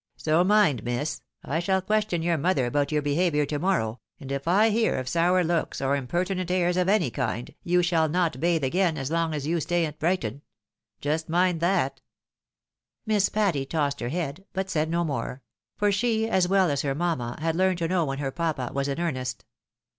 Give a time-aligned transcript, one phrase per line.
[0.17, 4.47] "So mind, miss, I shall question your mother about your behaviour to morrow, and if
[4.47, 8.63] I hear of sour looks, or impertinent airs of any kind, you shall not bathe
[8.63, 10.41] again as long as you stay at Brighton.
[11.01, 12.01] Just mind that."
[13.05, 15.43] Miss Patty tossed her head, but said no more;
[15.77, 18.87] for she, as well as her mjmma, had learned to know when her papa was
[18.87, 19.45] in earnest.